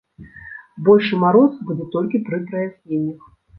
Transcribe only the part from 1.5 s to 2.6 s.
будзе толькі пры